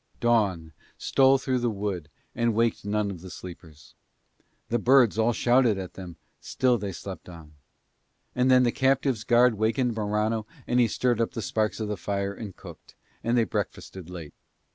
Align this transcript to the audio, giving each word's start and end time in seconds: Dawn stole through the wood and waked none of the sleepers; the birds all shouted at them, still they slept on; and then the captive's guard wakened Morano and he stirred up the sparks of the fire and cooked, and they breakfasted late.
Dawn 0.19 0.73
stole 0.97 1.37
through 1.37 1.59
the 1.59 1.69
wood 1.69 2.09
and 2.33 2.55
waked 2.55 2.83
none 2.85 3.11
of 3.11 3.21
the 3.21 3.29
sleepers; 3.29 3.93
the 4.69 4.79
birds 4.79 5.19
all 5.19 5.31
shouted 5.31 5.77
at 5.77 5.93
them, 5.93 6.15
still 6.39 6.79
they 6.79 6.91
slept 6.91 7.29
on; 7.29 7.53
and 8.33 8.49
then 8.49 8.63
the 8.63 8.71
captive's 8.71 9.23
guard 9.23 9.59
wakened 9.59 9.93
Morano 9.95 10.47
and 10.65 10.79
he 10.79 10.87
stirred 10.87 11.21
up 11.21 11.33
the 11.33 11.41
sparks 11.43 11.79
of 11.79 11.87
the 11.87 11.97
fire 11.97 12.33
and 12.33 12.55
cooked, 12.55 12.95
and 13.23 13.37
they 13.37 13.43
breakfasted 13.43 14.09
late. 14.09 14.33